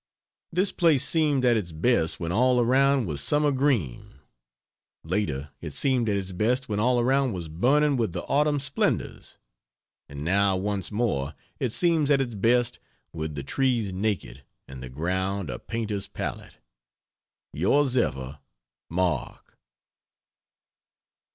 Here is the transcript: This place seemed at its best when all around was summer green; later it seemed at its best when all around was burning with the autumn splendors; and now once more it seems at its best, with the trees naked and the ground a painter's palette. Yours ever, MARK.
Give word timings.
This 0.51 0.71
place 0.71 1.07
seemed 1.07 1.45
at 1.45 1.55
its 1.55 1.71
best 1.71 2.19
when 2.19 2.31
all 2.31 2.59
around 2.59 3.05
was 3.05 3.21
summer 3.21 3.51
green; 3.51 4.15
later 5.03 5.51
it 5.61 5.73
seemed 5.73 6.09
at 6.09 6.17
its 6.17 6.31
best 6.31 6.67
when 6.67 6.79
all 6.79 6.99
around 6.99 7.33
was 7.33 7.47
burning 7.47 7.97
with 7.97 8.11
the 8.11 8.23
autumn 8.23 8.59
splendors; 8.59 9.37
and 10.09 10.23
now 10.23 10.57
once 10.57 10.91
more 10.91 11.35
it 11.59 11.71
seems 11.71 12.09
at 12.09 12.19
its 12.19 12.33
best, 12.33 12.79
with 13.13 13.35
the 13.35 13.43
trees 13.43 13.93
naked 13.93 14.43
and 14.67 14.81
the 14.81 14.89
ground 14.89 15.51
a 15.51 15.59
painter's 15.59 16.07
palette. 16.07 16.57
Yours 17.53 17.95
ever, 17.95 18.39
MARK. 18.89 19.55